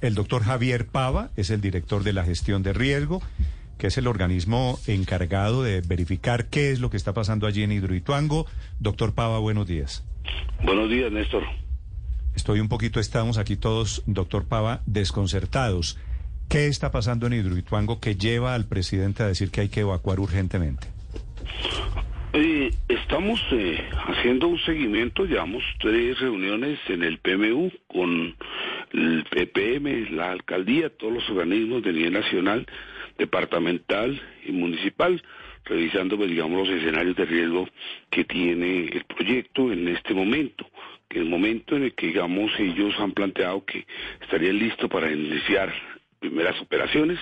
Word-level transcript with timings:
El 0.00 0.14
doctor 0.14 0.42
Javier 0.42 0.86
Pava 0.86 1.30
es 1.36 1.50
el 1.50 1.60
director 1.60 2.02
de 2.02 2.12
la 2.12 2.24
gestión 2.24 2.62
de 2.62 2.72
riesgo, 2.72 3.22
que 3.78 3.86
es 3.88 3.98
el 3.98 4.06
organismo 4.06 4.78
encargado 4.86 5.62
de 5.62 5.80
verificar 5.82 6.46
qué 6.46 6.72
es 6.72 6.80
lo 6.80 6.90
que 6.90 6.96
está 6.96 7.12
pasando 7.12 7.46
allí 7.46 7.62
en 7.62 7.72
Hidroituango. 7.72 8.46
Doctor 8.80 9.14
Pava, 9.14 9.38
buenos 9.38 9.66
días. 9.66 10.04
Buenos 10.64 10.90
días, 10.90 11.12
Néstor. 11.12 11.44
Estoy 12.34 12.60
un 12.60 12.68
poquito, 12.68 13.00
estamos 13.00 13.38
aquí 13.38 13.56
todos, 13.56 14.02
doctor 14.06 14.46
Pava, 14.46 14.82
desconcertados. 14.86 15.98
¿Qué 16.48 16.66
está 16.66 16.90
pasando 16.90 17.26
en 17.26 17.34
Hidroituango 17.34 18.00
que 18.00 18.16
lleva 18.16 18.54
al 18.54 18.66
presidente 18.66 19.22
a 19.22 19.26
decir 19.26 19.50
que 19.50 19.62
hay 19.62 19.68
que 19.68 19.80
evacuar 19.80 20.20
urgentemente? 20.20 20.88
Eh, 22.32 22.70
estamos 22.88 23.40
eh, 23.52 23.82
haciendo 24.08 24.48
un 24.48 24.58
seguimiento, 24.60 25.24
llevamos 25.24 25.62
tres 25.80 26.18
reuniones 26.20 26.78
en 26.88 27.02
el 27.02 27.18
PMU 27.18 27.70
con 27.86 28.34
el 28.96 29.24
PPM, 29.24 30.10
la 30.10 30.32
alcaldía, 30.32 30.90
todos 30.90 31.12
los 31.12 31.30
organismos 31.30 31.82
de 31.82 31.92
nivel 31.92 32.12
nacional, 32.12 32.66
departamental 33.18 34.20
y 34.44 34.52
municipal, 34.52 35.22
revisando, 35.64 36.16
pues, 36.16 36.30
digamos, 36.30 36.66
los 36.66 36.76
escenarios 36.76 37.16
de 37.16 37.24
riesgo 37.24 37.68
que 38.10 38.24
tiene 38.24 38.86
el 38.86 39.04
proyecto 39.04 39.72
en 39.72 39.88
este 39.88 40.14
momento 40.14 40.66
que 41.08 41.18
el 41.18 41.26
momento 41.26 41.76
en 41.76 41.84
el 41.84 41.94
que, 41.94 42.08
digamos, 42.08 42.50
ellos 42.58 42.94
han 42.98 43.12
planteado 43.12 43.64
que 43.64 43.86
estarían 44.22 44.58
listos 44.58 44.90
para 44.90 45.10
iniciar 45.10 45.72
primeras 46.18 46.60
operaciones, 46.60 47.18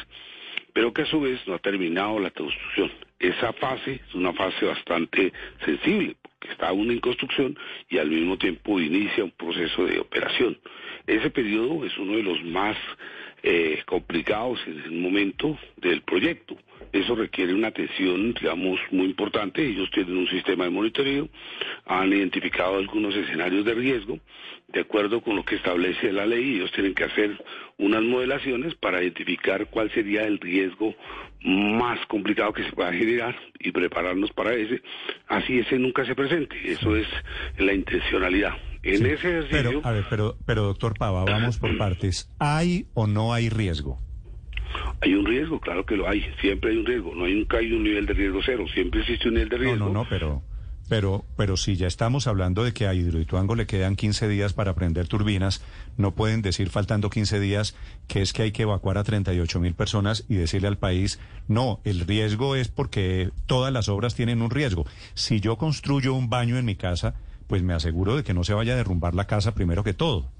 pero 0.72 0.92
que 0.92 1.02
a 1.02 1.06
su 1.06 1.20
vez 1.20 1.46
no 1.46 1.54
ha 1.54 1.58
terminado 1.58 2.18
la 2.18 2.30
construcción. 2.30 2.90
Esa 3.18 3.52
fase 3.54 4.00
es 4.06 4.14
una 4.14 4.32
fase 4.32 4.66
bastante 4.66 5.32
sensible, 5.64 6.16
porque 6.22 6.52
está 6.52 6.68
aún 6.68 6.90
en 6.90 7.00
construcción 7.00 7.58
y 7.88 7.98
al 7.98 8.10
mismo 8.10 8.38
tiempo 8.38 8.80
inicia 8.80 9.24
un 9.24 9.30
proceso 9.32 9.84
de 9.86 10.00
operación. 10.00 10.58
Ese 11.06 11.30
periodo 11.30 11.84
es 11.84 11.96
uno 11.98 12.16
de 12.16 12.22
los 12.22 12.42
más 12.44 12.76
eh, 13.42 13.82
complicados 13.84 14.58
en 14.66 14.80
el 14.80 14.92
momento 14.92 15.58
del 15.76 16.02
proyecto. 16.02 16.56
Eso 16.92 17.14
requiere 17.14 17.52
una 17.52 17.68
atención, 17.68 18.32
digamos, 18.34 18.80
muy 18.90 19.06
importante. 19.06 19.66
Ellos 19.66 19.90
tienen 19.90 20.16
un 20.16 20.28
sistema 20.28 20.64
de 20.64 20.70
monitoreo, 20.70 21.28
han 21.86 22.12
identificado 22.12 22.76
algunos 22.76 23.14
escenarios 23.14 23.64
de 23.64 23.74
riesgo, 23.74 24.18
de 24.68 24.80
acuerdo 24.80 25.20
con 25.20 25.36
lo 25.36 25.44
que 25.44 25.56
establece 25.56 26.12
la 26.12 26.26
ley, 26.26 26.56
ellos 26.56 26.72
tienen 26.72 26.94
que 26.94 27.04
hacer 27.04 27.44
unas 27.78 28.02
modelaciones 28.02 28.74
para 28.74 29.02
identificar 29.02 29.66
cuál 29.66 29.90
sería 29.92 30.24
el 30.24 30.40
riesgo 30.40 30.94
más 31.44 31.98
complicado 32.06 32.52
que 32.54 32.64
se 32.64 32.72
pueda 32.72 32.92
generar 32.92 33.36
y 33.60 33.70
prepararnos 33.70 34.32
para 34.32 34.54
ese, 34.54 34.82
así 35.28 35.58
ese 35.58 35.78
nunca 35.78 36.04
se 36.06 36.14
presente. 36.14 36.56
Eso 36.64 36.96
es 36.96 37.06
la 37.58 37.74
intencionalidad. 37.74 38.54
En 38.82 39.06
ese 39.06 39.12
ejercicio... 39.12 39.48
Pero, 39.50 39.80
a 39.84 39.92
ver, 39.92 40.04
pero, 40.08 40.36
pero 40.46 40.62
doctor 40.62 40.94
Pava, 40.98 41.24
vamos 41.24 41.58
por 41.58 41.76
partes. 41.78 42.30
¿Hay 42.38 42.86
o 42.94 43.06
no 43.06 43.34
hay 43.34 43.50
riesgo? 43.50 43.98
Hay 45.02 45.14
un 45.14 45.26
riesgo, 45.26 45.60
claro 45.60 45.84
que 45.84 45.96
lo 45.96 46.08
hay. 46.08 46.24
Siempre 46.40 46.70
hay 46.70 46.78
un 46.78 46.86
riesgo. 46.86 47.14
No 47.14 47.26
hay 47.26 47.34
nunca 47.34 47.58
hay 47.58 47.72
un 47.72 47.84
nivel 47.84 48.06
de 48.06 48.14
riesgo 48.14 48.40
cero. 48.44 48.64
Siempre 48.72 49.00
existe 49.02 49.28
un 49.28 49.34
nivel 49.34 49.48
de 49.50 49.58
riesgo. 49.58 49.76
No, 49.76 49.86
no, 49.86 50.02
no, 50.02 50.06
pero... 50.08 50.42
Pero, 50.88 51.24
pero 51.36 51.56
si 51.56 51.76
ya 51.76 51.86
estamos 51.86 52.26
hablando 52.26 52.62
de 52.62 52.74
que 52.74 52.86
a 52.86 52.94
Hidroituango 52.94 53.54
le 53.54 53.66
quedan 53.66 53.96
15 53.96 54.28
días 54.28 54.52
para 54.52 54.74
prender 54.74 55.08
turbinas, 55.08 55.64
no 55.96 56.14
pueden 56.14 56.42
decir 56.42 56.68
faltando 56.68 57.08
15 57.08 57.40
días 57.40 57.74
que 58.06 58.20
es 58.20 58.32
que 58.32 58.42
hay 58.42 58.52
que 58.52 58.62
evacuar 58.62 58.98
a 58.98 59.04
38 59.04 59.60
mil 59.60 59.74
personas 59.74 60.26
y 60.28 60.34
decirle 60.34 60.68
al 60.68 60.78
país, 60.78 61.20
no, 61.48 61.80
el 61.84 62.00
riesgo 62.00 62.54
es 62.54 62.68
porque 62.68 63.30
todas 63.46 63.72
las 63.72 63.88
obras 63.88 64.14
tienen 64.14 64.42
un 64.42 64.50
riesgo. 64.50 64.84
Si 65.14 65.40
yo 65.40 65.56
construyo 65.56 66.12
un 66.12 66.28
baño 66.28 66.58
en 66.58 66.66
mi 66.66 66.76
casa, 66.76 67.14
pues 67.46 67.62
me 67.62 67.72
aseguro 67.72 68.16
de 68.16 68.24
que 68.24 68.34
no 68.34 68.44
se 68.44 68.54
vaya 68.54 68.74
a 68.74 68.76
derrumbar 68.76 69.14
la 69.14 69.26
casa 69.26 69.54
primero 69.54 69.84
que 69.84 69.94
todo. 69.94 70.30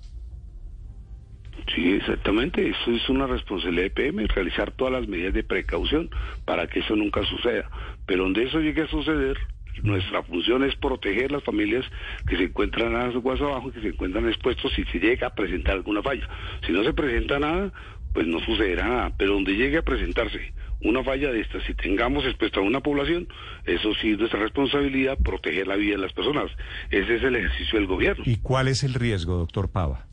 Sí, 1.74 1.92
exactamente. 1.92 2.68
Eso 2.68 2.90
es 2.90 3.08
una 3.08 3.26
responsabilidad 3.26 3.84
de 3.84 3.90
PM, 3.90 4.26
realizar 4.26 4.72
todas 4.72 4.92
las 4.92 5.08
medidas 5.08 5.32
de 5.32 5.44
precaución 5.44 6.10
para 6.44 6.66
que 6.66 6.80
eso 6.80 6.94
nunca 6.94 7.24
suceda. 7.24 7.70
Pero 8.06 8.24
donde 8.24 8.44
eso 8.44 8.60
llegue 8.60 8.82
a 8.82 8.88
suceder, 8.88 9.38
nuestra 9.82 10.22
función 10.22 10.64
es 10.64 10.74
proteger 10.76 11.32
las 11.32 11.42
familias 11.44 11.84
que 12.28 12.36
se 12.36 12.44
encuentran 12.44 12.94
a 12.94 13.04
aguas 13.06 13.40
abajo, 13.40 13.72
que 13.72 13.80
se 13.80 13.88
encuentran 13.88 14.28
expuestos 14.28 14.72
si 14.74 14.84
se 14.84 14.98
llega 14.98 15.28
a 15.28 15.34
presentar 15.34 15.74
alguna 15.74 16.02
falla. 16.02 16.28
Si 16.66 16.72
no 16.72 16.84
se 16.84 16.92
presenta 16.92 17.38
nada, 17.38 17.72
pues 18.12 18.26
no 18.26 18.40
sucederá 18.40 18.88
nada. 18.88 19.12
Pero 19.16 19.34
donde 19.34 19.56
llegue 19.56 19.78
a 19.78 19.82
presentarse 19.82 20.52
una 20.82 21.02
falla 21.02 21.32
de 21.32 21.40
estas, 21.40 21.62
si 21.64 21.74
tengamos 21.74 22.24
expuesta 22.24 22.60
a 22.60 22.62
una 22.62 22.80
población, 22.80 23.28
eso 23.64 23.94
sí 24.00 24.12
es 24.12 24.18
nuestra 24.18 24.40
responsabilidad 24.40 25.18
proteger 25.18 25.66
la 25.66 25.76
vida 25.76 25.96
de 25.96 26.02
las 26.02 26.12
personas. 26.12 26.50
Ese 26.90 27.16
es 27.16 27.22
el 27.22 27.36
ejercicio 27.36 27.78
del 27.78 27.88
gobierno. 27.88 28.24
¿Y 28.26 28.36
cuál 28.36 28.68
es 28.68 28.84
el 28.84 28.94
riesgo, 28.94 29.36
doctor 29.36 29.70
Pava? 29.70 30.06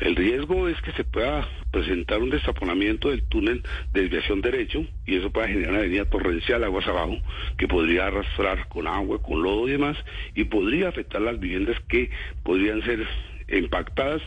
El 0.00 0.14
riesgo 0.14 0.68
es 0.68 0.80
que 0.82 0.92
se 0.92 1.04
pueda 1.04 1.48
presentar 1.72 2.20
un 2.22 2.30
destaponamiento 2.30 3.10
del 3.10 3.24
túnel 3.24 3.62
de 3.92 4.02
desviación 4.02 4.40
derecho 4.40 4.86
y 5.06 5.16
eso 5.16 5.30
pueda 5.30 5.48
generar 5.48 5.70
una 5.70 5.80
avenida 5.80 6.04
torrencial 6.04 6.62
aguas 6.62 6.86
abajo 6.86 7.16
que 7.56 7.66
podría 7.66 8.06
arrastrar 8.06 8.68
con 8.68 8.86
agua, 8.86 9.20
con 9.20 9.42
lodo 9.42 9.66
y 9.66 9.72
demás 9.72 9.96
y 10.34 10.44
podría 10.44 10.88
afectar 10.88 11.20
las 11.20 11.40
viviendas 11.40 11.78
que 11.88 12.10
podrían 12.44 12.82
ser 12.82 13.06
impactadas 13.48 14.22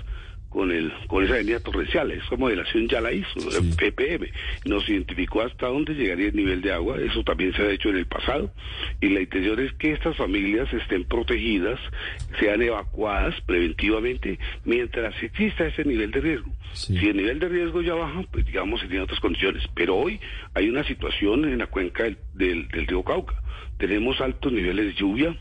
con 0.51 0.69
el 0.69 0.91
con 1.07 1.23
esa 1.23 1.35
avenida 1.35 1.59
torrencial. 1.61 2.11
Esa 2.11 2.35
modelación 2.35 2.87
ya 2.87 3.01
la 3.01 3.11
hizo, 3.11 3.39
el 3.57 3.73
PPM. 3.75 4.29
Nos 4.65 4.87
identificó 4.87 5.41
hasta 5.41 5.67
dónde 5.67 5.95
llegaría 5.95 6.27
el 6.27 6.35
nivel 6.35 6.61
de 6.61 6.73
agua. 6.73 6.97
Eso 6.99 7.23
también 7.23 7.53
se 7.53 7.63
ha 7.63 7.71
hecho 7.71 7.89
en 7.89 7.97
el 7.97 8.05
pasado. 8.05 8.51
Y 8.99 9.09
la 9.09 9.21
intención 9.21 9.59
es 9.59 9.73
que 9.73 9.93
estas 9.93 10.15
familias 10.17 10.71
estén 10.73 11.05
protegidas, 11.05 11.79
sean 12.39 12.61
evacuadas 12.61 13.33
preventivamente 13.45 14.37
mientras 14.65 15.15
exista 15.23 15.65
ese 15.65 15.85
nivel 15.85 16.11
de 16.11 16.19
riesgo. 16.19 16.51
Si 16.73 17.07
el 17.07 17.17
nivel 17.17 17.39
de 17.39 17.49
riesgo 17.49 17.81
ya 17.81 17.93
baja, 17.93 18.23
pues 18.31 18.45
digamos 18.45 18.81
serían 18.81 19.03
otras 19.03 19.21
condiciones. 19.21 19.63
Pero 19.73 19.95
hoy 19.95 20.19
hay 20.53 20.69
una 20.69 20.83
situación 20.83 21.45
en 21.45 21.59
la 21.59 21.67
cuenca 21.67 22.03
del, 22.03 22.17
del, 22.33 22.67
del 22.67 22.87
río 22.87 23.03
Cauca. 23.03 23.41
Tenemos 23.77 24.19
altos 24.19 24.51
niveles 24.51 24.85
de 24.85 24.93
lluvia, 24.93 25.35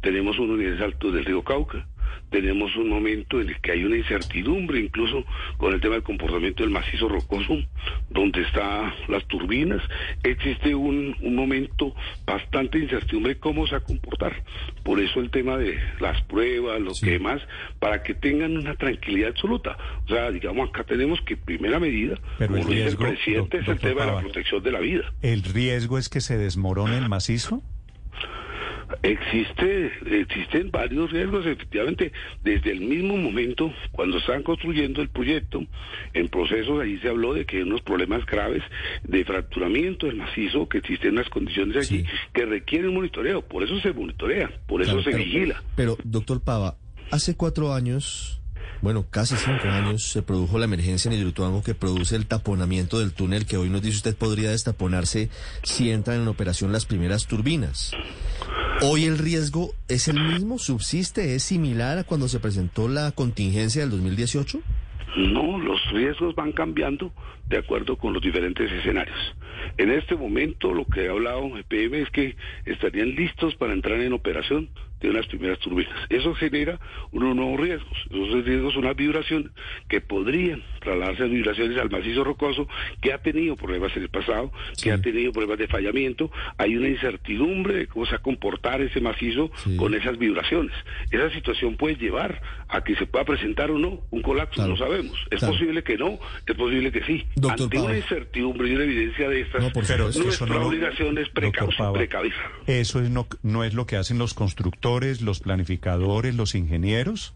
tenemos 0.00 0.38
unos 0.38 0.58
niveles 0.58 0.80
altos 0.80 1.12
del 1.12 1.26
río 1.26 1.42
Cauca 1.42 1.86
tenemos 2.30 2.74
un 2.76 2.88
momento 2.88 3.40
en 3.40 3.48
el 3.48 3.60
que 3.60 3.72
hay 3.72 3.84
una 3.84 3.96
incertidumbre, 3.96 4.80
incluso 4.80 5.24
con 5.56 5.74
el 5.74 5.80
tema 5.80 5.94
del 5.94 6.02
comportamiento 6.02 6.62
del 6.62 6.70
macizo 6.70 7.08
rocoso, 7.08 7.56
donde 8.10 8.42
están 8.42 8.92
las 9.08 9.24
turbinas. 9.26 9.82
Existe 10.22 10.74
un, 10.74 11.16
un 11.20 11.34
momento 11.34 11.94
bastante 12.26 12.78
incertidumbre 12.78 13.38
cómo 13.38 13.66
se 13.66 13.72
va 13.72 13.78
a 13.78 13.84
comportar. 13.84 14.42
Por 14.82 15.00
eso 15.00 15.20
el 15.20 15.30
tema 15.30 15.56
de 15.56 15.78
las 16.00 16.20
pruebas, 16.22 16.80
lo 16.80 16.92
que 16.92 17.18
más, 17.18 17.40
para 17.78 18.02
que 18.02 18.14
tengan 18.14 18.56
una 18.56 18.74
tranquilidad 18.74 19.30
absoluta. 19.30 19.76
O 20.04 20.08
sea, 20.08 20.30
digamos, 20.30 20.68
acá 20.68 20.84
tenemos 20.84 21.20
que 21.22 21.36
primera 21.36 21.78
medida, 21.78 22.18
Pero 22.38 22.56
el 22.56 22.62
como 22.62 22.74
dice 22.74 22.88
el 22.88 22.96
riesgo, 22.96 23.04
presidente, 23.04 23.58
es 23.58 23.68
el 23.68 23.78
tema 23.78 24.00
de 24.02 24.12
la 24.12 24.20
protección 24.20 24.62
de 24.62 24.72
la 24.72 24.80
vida. 24.80 25.12
¿El 25.22 25.42
riesgo 25.42 25.98
es 25.98 26.08
que 26.08 26.20
se 26.20 26.36
desmorone 26.36 26.98
el 26.98 27.08
macizo? 27.08 27.62
Existe, 29.02 29.92
existen 30.10 30.70
varios 30.70 31.10
riesgos, 31.10 31.46
efectivamente, 31.46 32.12
desde 32.42 32.72
el 32.72 32.80
mismo 32.80 33.16
momento, 33.16 33.72
cuando 33.92 34.18
estaban 34.18 34.42
construyendo 34.42 35.02
el 35.02 35.08
proyecto, 35.08 35.62
en 36.14 36.28
procesos 36.28 36.80
ahí 36.80 36.98
se 36.98 37.08
habló 37.08 37.34
de 37.34 37.44
que 37.44 37.58
hay 37.58 37.62
unos 37.62 37.82
problemas 37.82 38.24
graves 38.26 38.62
de 39.04 39.24
fracturamiento 39.24 40.06
del 40.06 40.16
macizo, 40.16 40.68
que 40.68 40.78
existen 40.78 41.12
unas 41.12 41.28
condiciones 41.28 41.76
allí 41.76 42.04
que 42.32 42.46
requieren 42.46 42.94
monitoreo, 42.94 43.42
por 43.42 43.62
eso 43.62 43.78
se 43.80 43.92
monitorea, 43.92 44.50
por 44.66 44.82
eso 44.82 44.98
se 45.02 45.10
pero- 45.10 45.18
vigila. 45.18 45.62
Pero, 45.76 45.96
doctor 46.04 46.40
Pava, 46.40 46.76
hace 47.10 47.36
cuatro 47.36 47.74
años, 47.74 48.40
bueno, 48.80 49.06
casi 49.10 49.36
cinco 49.36 49.68
años, 49.68 50.04
se 50.04 50.22
produjo 50.22 50.58
la 50.58 50.64
emergencia 50.64 51.10
en 51.10 51.18
Hidroituango 51.18 51.62
que 51.62 51.74
produce 51.74 52.16
el 52.16 52.26
taponamiento 52.26 53.00
del 53.00 53.12
túnel 53.12 53.44
que 53.44 53.56
hoy 53.56 53.70
nos 53.70 53.82
dice 53.82 53.96
usted 53.96 54.16
podría 54.16 54.50
destaponarse 54.50 55.30
si 55.62 55.90
entran 55.90 56.20
en 56.22 56.28
operación 56.28 56.72
las 56.72 56.86
primeras 56.86 57.26
turbinas. 57.26 57.92
¿Hoy 58.80 59.06
el 59.06 59.18
riesgo 59.18 59.74
es 59.88 60.06
el 60.06 60.20
mismo? 60.20 60.56
¿Subsiste? 60.58 61.34
¿Es 61.34 61.42
similar 61.42 61.98
a 61.98 62.04
cuando 62.04 62.28
se 62.28 62.38
presentó 62.38 62.86
la 62.86 63.10
contingencia 63.10 63.82
del 63.82 63.90
2018? 63.90 64.60
No, 65.16 65.58
los 65.58 65.80
riesgos 65.90 66.34
van 66.36 66.52
cambiando 66.52 67.12
de 67.48 67.58
acuerdo 67.58 67.96
con 67.96 68.12
los 68.12 68.22
diferentes 68.22 68.70
escenarios. 68.70 69.18
En 69.76 69.90
este 69.90 70.16
momento 70.16 70.72
lo 70.74 70.84
que 70.86 71.08
ha 71.08 71.12
hablado 71.12 71.56
EPM 71.58 71.94
es 72.02 72.10
que 72.10 72.36
estarían 72.66 73.14
listos 73.14 73.54
para 73.56 73.72
entrar 73.72 74.00
en 74.00 74.12
operación 74.12 74.68
de 75.00 75.10
unas 75.10 75.26
primeras 75.28 75.60
turbinas. 75.60 75.94
Eso 76.10 76.34
genera 76.34 76.80
unos 77.12 77.36
nuevos 77.36 77.60
riesgos. 77.60 77.96
Esos 78.10 78.44
riesgos 78.44 78.74
son 78.74 78.82
unas 78.84 78.96
vibraciones 78.96 79.52
que 79.88 80.00
podrían 80.00 80.60
trasladarse 80.80 81.22
a 81.22 81.26
vibraciones 81.26 81.78
al 81.78 81.88
macizo 81.88 82.24
rocoso 82.24 82.66
que 83.00 83.12
ha 83.12 83.18
tenido 83.22 83.54
problemas 83.54 83.96
en 83.96 84.02
el 84.02 84.08
pasado, 84.08 84.50
que 84.82 84.90
ha 84.90 85.00
tenido 85.00 85.30
problemas 85.32 85.58
de 85.58 85.68
fallamiento. 85.68 86.32
Hay 86.56 86.76
una 86.76 86.88
incertidumbre 86.88 87.74
de 87.74 87.86
cómo 87.86 88.06
se 88.06 88.12
va 88.12 88.16
a 88.18 88.22
comportar 88.22 88.80
ese 88.80 89.00
macizo 89.00 89.52
Sí. 89.58 89.76
con 89.76 89.94
esas 89.94 90.18
vibraciones. 90.18 90.72
Esa 91.12 91.30
situación 91.30 91.76
puede 91.76 91.94
llevar 91.94 92.42
a 92.68 92.82
que 92.82 92.96
se 92.96 93.06
pueda 93.06 93.24
presentar 93.24 93.70
o 93.70 93.78
no 93.78 94.00
un 94.10 94.22
colapso, 94.22 94.56
Claro. 94.56 94.70
no 94.70 94.76
sabemos. 94.78 95.16
Es 95.30 95.38
Claro. 95.38 95.54
posible 95.54 95.84
que 95.84 95.96
no, 95.96 96.18
es 96.44 96.54
posible 96.56 96.90
que 96.90 97.04
sí. 97.04 97.24
Doctor 97.36 97.66
Ante 97.66 97.78
una 97.80 97.96
incertidumbre 97.96 98.68
y 98.68 98.74
una 98.74 98.82
evidencia 98.84 99.28
de 99.28 99.37
No, 99.60 99.70
por 99.72 99.86
Pero 99.86 100.08
eso 100.08 100.22
nuestra 100.22 100.46
no 100.46 100.54
lo- 100.58 100.66
obligación 100.68 101.18
es 101.18 101.28
precaver. 101.30 102.32
¿Eso 102.66 103.00
es 103.02 103.10
no, 103.10 103.26
no 103.42 103.64
es 103.64 103.74
lo 103.74 103.86
que 103.86 103.96
hacen 103.96 104.18
los 104.18 104.34
constructores, 104.34 105.20
los 105.22 105.40
planificadores, 105.40 106.34
los 106.34 106.54
ingenieros? 106.54 107.34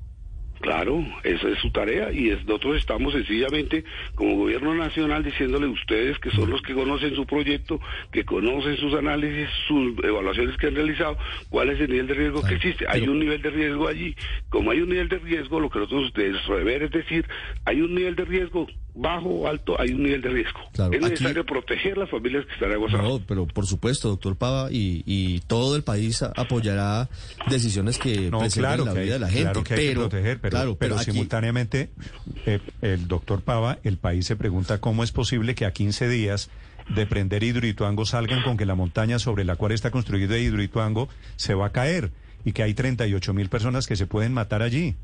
Claro, 0.60 1.04
esa 1.25 1.49
es 1.49 1.58
su 1.58 1.72
tarea 1.72 2.12
y 2.12 2.31
nosotros 2.46 2.76
estamos 2.76 3.14
sencillamente 3.14 3.82
como 4.14 4.37
gobierno 4.37 4.72
nacional 4.76 5.25
diciéndole 5.25 5.66
a 5.66 5.70
ustedes 5.70 6.20
que 6.20 6.31
son 6.31 6.50
los 6.50 6.62
que 6.62 6.72
conocen 6.72 7.16
su 7.16 7.26
proyecto, 7.26 7.81
que 8.12 8.25
conocen 8.25 8.76
sus 8.76 8.94
análisis, 8.94 9.49
sus 9.66 9.93
evaluaciones 10.04 10.56
que 10.58 10.69
han 10.69 10.76
realizado, 10.76 11.19
cuál 11.50 11.70
es 11.70 11.81
el 11.81 11.90
nivel 11.90 12.06
de 12.06 12.14
riesgo 12.14 12.44
que 12.44 12.54
existe. 12.54 12.84
Hay 12.88 13.08
un 13.08 13.19
nivel 13.19 13.43
de 13.43 13.50
riesgo 13.50 13.88
allí. 13.88 14.14
Como 14.50 14.70
hay 14.70 14.82
un 14.82 14.90
nivel 14.90 15.08
de 15.08 15.19
riesgo, 15.19 15.58
lo 15.58 15.69
que 15.69 15.81
nosotros 15.81 16.04
ustedes 16.06 16.37
deber 16.49 16.84
es 16.84 16.93
decir, 16.93 17.26
hay 17.64 17.81
un 17.81 17.93
nivel 17.96 18.14
de 18.14 18.25
riesgo 18.25 18.69
bajo 18.94 19.29
o 19.29 19.47
alto, 19.47 19.81
hay 19.81 19.93
un 19.93 20.03
nivel 20.03 20.21
de 20.21 20.29
riesgo. 20.29 20.61
es 20.93 21.00
necesario 21.00 21.44
proteger 21.47 21.97
las 21.97 22.11
familias 22.11 22.44
que 22.47 22.53
están 22.53 22.73
aguas 22.73 22.93
No, 22.93 23.21
pero 23.27 23.47
por 23.47 23.67
supuesto, 23.67 24.09
doctor 24.09 24.37
Pava, 24.37 24.71
y, 24.71 25.03
y 25.06 25.41
todo 25.41 25.77
el 25.77 25.83
país 25.83 26.23
apoyará 26.23 27.09
decisiones 27.49 27.99
que 27.99 28.31
no, 28.31 28.41
claro 28.49 28.85
la 28.85 28.93
vida 28.93 29.15
de 29.15 29.19
la 29.19 29.29
gente. 29.29 29.44
Claro 29.44 29.65
que 29.65 29.75
hay 29.75 29.89
que 29.89 29.94
proteger, 29.94 30.41
pero, 30.41 30.50
claro, 30.50 30.77
pero, 30.77 30.99
simultáneamente, 30.99 31.91
eh, 32.47 32.61
el 32.83 33.09
doctor 33.09 33.43
Pava, 33.43 33.79
el 33.83 33.97
país 33.97 34.27
se 34.27 34.37
pregunta 34.37 34.79
cómo 34.79 35.05
es 35.05 35.12
posible 35.12 35.55
que 35.55 35.65
a 35.65 35.73
15 35.73 36.09
días 36.09 36.50
de 36.95 37.06
prender 37.06 37.43
Hidroituango 37.43 38.05
salgan 38.05 38.43
con 38.43 38.56
que 38.56 38.67
la 38.67 38.75
montaña 38.75 39.19
sobre 39.19 39.45
la 39.45 39.56
cual 39.56 39.73
está 39.73 39.91
construido 39.91 40.37
Hidroituango 40.37 41.09
se 41.37 41.55
va 41.55 41.67
a 41.67 41.73
caer 41.73 42.11
y 42.45 42.53
que 42.53 42.62
hay 42.62 42.75
38 42.75 43.35
mil 43.35 43.49
personas 43.49 43.87
que 43.87 43.97
se 43.97 44.06
pueden 44.06 44.33
matar 44.33 44.62
allí. 44.62 44.97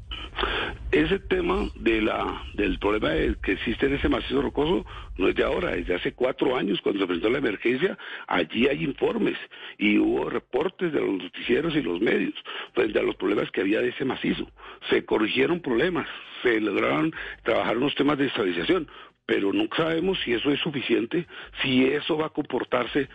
Ese 0.91 1.19
tema 1.19 1.69
de 1.75 2.01
la, 2.01 2.43
del 2.55 2.79
problema 2.79 3.11
que 3.43 3.53
existe 3.53 3.85
en 3.85 3.97
ese 3.97 4.09
macizo 4.09 4.41
rocoso 4.41 4.87
no 5.19 5.29
es 5.29 5.35
de 5.35 5.45
ahora, 5.45 5.75
es 5.75 5.87
de 5.87 5.95
hace 5.95 6.13
cuatro 6.13 6.57
años 6.57 6.81
cuando 6.81 7.01
se 7.01 7.07
presentó 7.07 7.29
la 7.29 7.39
emergencia. 7.39 7.99
Allí 8.27 8.69
hay 8.69 8.85
informes 8.85 9.37
y 9.77 9.99
hubo 9.99 10.31
reportes 10.31 10.91
de 10.95 11.01
los 11.01 11.23
noticieros 11.23 11.77
y 11.77 11.83
los 11.83 12.01
medios 12.01 12.33
frente 12.73 12.99
a 12.99 13.03
los 13.03 13.17
problemas 13.17 13.51
que 13.51 13.61
había 13.61 13.83
de 13.83 13.91
ese 13.91 14.07
macizo. 14.07 14.51
Se 14.89 15.05
corrigieron 15.05 15.61
problemas, 15.61 16.09
se 16.43 16.59
lograron 16.59 17.13
trabajar 17.43 17.77
unos 17.77 17.95
temas 17.95 18.17
de 18.17 18.29
estabilización, 18.29 18.89
pero 19.27 19.53
no 19.53 19.69
sabemos 19.77 20.19
si 20.25 20.33
eso 20.33 20.51
es 20.51 20.61
suficiente, 20.61 21.27
si 21.61 21.85
eso 21.85 22.17
va 22.17 22.27
a 22.27 22.31
comportarse 22.31 23.11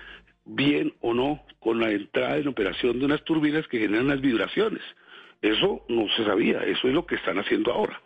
bien 0.45 0.93
o 1.01 1.15
no 1.15 1.43
con 1.59 1.79
la 1.79 1.89
entrada 1.89 2.37
en 2.37 2.49
operación 2.49 2.99
de 2.99 3.05
unas 3.05 3.23
turbinas 3.23 3.67
que 3.67 3.79
generan 3.79 4.09
las 4.09 4.21
vibraciones. 4.21 4.83
Eso 5.43 5.81
no 5.89 6.05
se 6.15 6.23
sabía, 6.23 6.61
eso 6.63 6.87
es 6.87 6.93
lo 6.93 7.05
que 7.05 7.15
están 7.15 7.37
haciendo 7.37 7.73
ahora. 7.73 8.01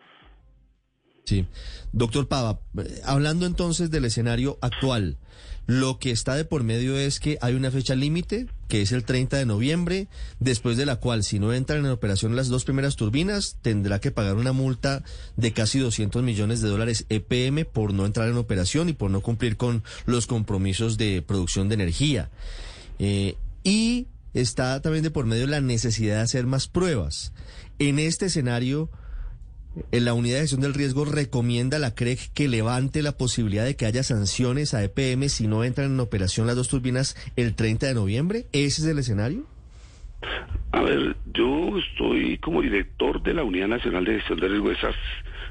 Sí. 1.24 1.46
Doctor 1.92 2.28
Pava, 2.28 2.60
hablando 3.06 3.46
entonces 3.46 3.92
del 3.92 4.06
escenario 4.06 4.58
actual, 4.62 5.18
lo 5.68 6.00
que 6.00 6.12
está 6.12 6.36
de 6.36 6.46
por 6.46 6.64
medio 6.64 6.98
es 6.98 7.20
que 7.20 7.38
hay 7.42 7.54
una 7.54 7.70
fecha 7.70 7.94
límite, 7.94 8.48
que 8.70 8.82
es 8.82 8.92
el 8.92 9.04
30 9.04 9.38
de 9.38 9.46
noviembre, 9.46 10.08
después 10.40 10.78
de 10.78 10.86
la 10.86 10.96
cual, 10.96 11.24
si 11.24 11.38
no 11.38 11.54
entran 11.54 11.86
en 11.86 11.92
operación 11.92 12.36
las 12.36 12.48
dos 12.48 12.64
primeras 12.64 12.96
turbinas, 12.96 13.60
tendrá 13.62 14.00
que 14.00 14.10
pagar 14.10 14.38
una 14.38 14.54
multa 14.54 15.04
de 15.36 15.52
casi 15.52 15.78
200 15.78 16.24
millones 16.24 16.62
de 16.62 16.70
dólares 16.70 17.06
EPM 17.10 17.66
por 17.66 17.94
no 17.94 18.06
entrar 18.06 18.30
en 18.30 18.38
operación 18.38 18.90
y 18.90 18.94
por 18.94 19.12
no 19.12 19.22
cumplir 19.22 19.58
con 19.58 19.84
los 20.06 20.26
compromisos 20.26 20.98
de 20.98 21.22
producción 21.22 21.68
de 21.68 21.76
energía. 21.76 22.30
Eh, 22.98 23.36
y 23.64 24.08
está 24.42 24.82
también 24.82 25.04
de 25.04 25.12
por 25.12 25.26
medio 25.26 25.48
la 25.48 25.62
necesidad 25.62 26.18
de 26.18 26.22
hacer 26.22 26.46
más 26.46 26.68
pruebas. 26.68 27.34
En 27.80 28.00
este 28.00 28.28
escenario, 28.28 28.90
en 29.92 30.06
la 30.06 30.14
unidad 30.14 30.36
de 30.36 30.42
gestión 30.42 30.62
del 30.62 30.74
riesgo 30.74 31.06
recomienda 31.06 31.78
a 31.78 31.80
la 31.80 31.96
CREC 31.96 32.32
que 32.34 32.48
levante 32.48 33.02
la 33.02 33.18
posibilidad 33.18 33.66
de 33.66 33.76
que 33.76 33.86
haya 33.86 34.04
sanciones 34.04 34.74
a 34.74 34.84
EPM 34.84 35.30
si 35.30 35.48
no 35.48 35.64
entran 35.64 35.92
en 35.92 36.00
operación 36.00 36.48
las 36.48 36.56
dos 36.56 36.70
turbinas 36.70 37.16
el 37.36 37.56
30 37.56 37.88
de 37.88 37.94
noviembre. 37.94 38.46
¿Ese 38.52 38.82
es 38.82 38.88
el 38.88 39.00
escenario? 39.00 39.46
A 40.72 40.82
ver, 40.82 41.16
yo 41.34 41.78
estoy 41.78 42.38
como 42.40 42.62
director 42.62 43.22
de 43.22 43.34
la 43.34 43.44
Unidad 43.44 43.68
Nacional 43.68 44.06
de 44.06 44.16
Gestión 44.16 44.40
de 44.40 44.48
Riesgo 44.48 44.70
de. 44.70 44.78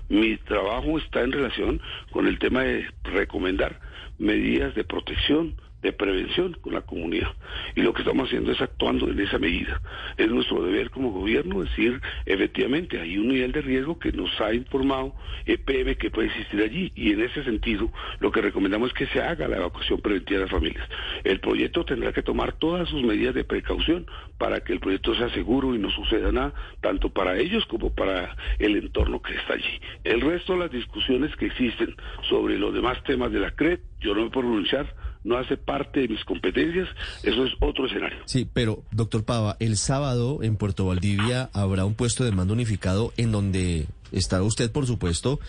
Mi 0.08 0.36
trabajo 0.38 0.98
está 0.98 1.22
en 1.22 1.32
relación 1.32 1.80
con 2.12 2.26
el 2.26 2.38
tema 2.38 2.62
de 2.62 2.86
recomendar 3.04 3.80
medidas 4.18 4.74
de 4.74 4.84
protección 4.84 5.54
de 5.82 5.92
prevención 5.92 6.54
con 6.60 6.74
la 6.74 6.82
comunidad. 6.82 7.32
Y 7.74 7.82
lo 7.82 7.92
que 7.92 8.02
estamos 8.02 8.28
haciendo 8.28 8.52
es 8.52 8.60
actuando 8.60 9.08
en 9.08 9.20
esa 9.20 9.38
medida. 9.38 9.80
Es 10.16 10.28
nuestro 10.28 10.62
deber 10.62 10.90
como 10.90 11.10
gobierno 11.10 11.62
decir, 11.62 12.00
efectivamente, 12.24 13.00
hay 13.00 13.18
un 13.18 13.28
nivel 13.28 13.52
de 13.52 13.62
riesgo 13.62 13.98
que 13.98 14.12
nos 14.12 14.40
ha 14.40 14.52
informado 14.54 15.14
EPM 15.44 15.96
que 15.96 16.10
puede 16.10 16.28
existir 16.28 16.62
allí. 16.62 16.92
Y 16.94 17.12
en 17.12 17.20
ese 17.20 17.44
sentido, 17.44 17.90
lo 18.20 18.32
que 18.32 18.40
recomendamos 18.40 18.88
es 18.88 18.94
que 18.94 19.06
se 19.06 19.20
haga 19.20 19.48
la 19.48 19.56
evacuación 19.56 20.00
preventiva 20.00 20.40
de 20.40 20.44
las 20.46 20.52
familias. 20.52 20.88
El 21.24 21.40
proyecto 21.40 21.84
tendrá 21.84 22.12
que 22.12 22.22
tomar 22.22 22.52
todas 22.52 22.88
sus 22.88 23.02
medidas 23.02 23.34
de 23.34 23.44
precaución 23.44 24.06
para 24.38 24.60
que 24.60 24.72
el 24.72 24.80
proyecto 24.80 25.14
sea 25.14 25.28
seguro 25.30 25.74
y 25.74 25.78
no 25.78 25.90
suceda 25.90 26.32
nada, 26.32 26.52
tanto 26.80 27.10
para 27.10 27.38
ellos 27.38 27.64
como 27.66 27.94
para 27.94 28.36
el 28.58 28.76
entorno 28.76 29.20
que 29.22 29.34
está 29.34 29.54
allí. 29.54 29.80
El 30.04 30.20
resto 30.20 30.54
de 30.54 30.60
las 30.60 30.70
discusiones 30.70 31.34
que 31.36 31.46
existen 31.46 31.94
sobre 32.28 32.58
los 32.58 32.74
demás 32.74 33.02
temas 33.04 33.32
de 33.32 33.40
la 33.40 33.50
CRED, 33.52 33.80
yo 34.00 34.14
no 34.14 34.24
me 34.24 34.30
puedo 34.30 34.46
pronunciar 34.46 34.86
no 35.26 35.36
hace 35.36 35.56
parte 35.56 36.00
de 36.00 36.08
mis 36.08 36.24
competencias, 36.24 36.88
eso 37.22 37.44
es 37.44 37.52
otro 37.60 37.86
escenario. 37.86 38.18
Sí, 38.26 38.48
pero 38.50 38.84
doctor 38.92 39.24
Pava, 39.24 39.56
el 39.58 39.76
sábado 39.76 40.42
en 40.42 40.56
Puerto 40.56 40.86
Valdivia 40.86 41.50
habrá 41.52 41.84
un 41.84 41.94
puesto 41.94 42.24
de 42.24 42.30
mando 42.30 42.54
unificado 42.54 43.12
en 43.16 43.32
donde 43.32 43.86
estará 44.12 44.44
usted, 44.44 44.70
por 44.70 44.86
supuesto, 44.86 45.40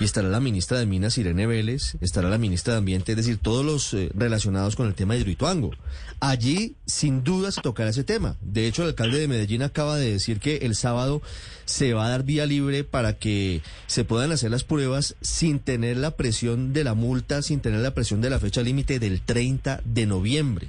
y 0.00 0.04
estará 0.04 0.28
la 0.28 0.40
ministra 0.40 0.78
de 0.78 0.86
Minas, 0.86 1.18
Irene 1.18 1.46
Vélez, 1.46 1.96
estará 2.00 2.28
la 2.28 2.38
ministra 2.38 2.74
de 2.74 2.78
Ambiente, 2.78 3.12
es 3.12 3.16
decir, 3.16 3.38
todos 3.38 3.64
los 3.64 3.92
eh, 3.94 4.10
relacionados 4.14 4.74
con 4.74 4.86
el 4.86 4.94
tema 4.94 5.14
de 5.14 5.20
Hidroituango. 5.20 5.70
Allí, 6.18 6.76
sin 6.86 7.24
duda, 7.24 7.52
se 7.52 7.60
tocará 7.60 7.90
ese 7.90 8.04
tema. 8.04 8.36
De 8.40 8.66
hecho, 8.66 8.82
el 8.82 8.88
alcalde 8.88 9.20
de 9.20 9.28
Medellín 9.28 9.62
acaba 9.62 9.96
de 9.96 10.12
decir 10.12 10.40
que 10.40 10.58
el 10.58 10.74
sábado 10.74 11.20
se 11.64 11.92
va 11.94 12.06
a 12.06 12.10
dar 12.10 12.24
vía 12.24 12.46
libre 12.46 12.84
para 12.84 13.14
que 13.14 13.60
se 13.86 14.04
puedan 14.04 14.32
hacer 14.32 14.50
las 14.50 14.64
pruebas 14.64 15.14
sin 15.20 15.58
tener 15.58 15.96
la 15.96 16.12
presión 16.12 16.72
de 16.72 16.84
la 16.84 16.94
multa, 16.94 17.42
sin 17.42 17.60
tener 17.60 17.80
la 17.80 17.94
presión 17.94 18.20
de 18.20 18.30
la 18.30 18.38
fecha 18.38 18.62
límite 18.62 18.98
del 18.98 19.20
30 19.20 19.82
de 19.84 20.06
noviembre 20.06 20.68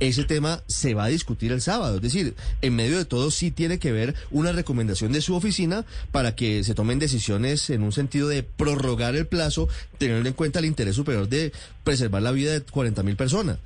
ese 0.00 0.24
tema 0.24 0.62
se 0.66 0.94
va 0.94 1.04
a 1.04 1.08
discutir 1.08 1.52
el 1.52 1.60
sábado. 1.60 1.96
Es 1.96 2.02
decir, 2.02 2.34
en 2.62 2.76
medio 2.76 2.98
de 2.98 3.04
todo 3.04 3.30
sí 3.30 3.50
tiene 3.50 3.78
que 3.78 3.92
ver 3.92 4.14
una 4.30 4.52
recomendación 4.52 5.12
de 5.12 5.20
su 5.20 5.34
oficina 5.34 5.84
para 6.12 6.34
que 6.34 6.64
se 6.64 6.74
tomen 6.74 6.98
decisiones 6.98 7.70
en 7.70 7.82
un 7.82 7.92
sentido 7.92 8.28
de 8.28 8.42
prorrogar 8.42 9.16
el 9.16 9.26
plazo, 9.26 9.68
teniendo 9.98 10.28
en 10.28 10.34
cuenta 10.34 10.58
el 10.58 10.64
interés 10.64 10.96
superior 10.96 11.28
de 11.28 11.52
preservar 11.84 12.22
la 12.22 12.32
vida 12.32 12.52
de 12.52 12.60
40 12.60 13.02
mil 13.02 13.16
personas. 13.16 13.58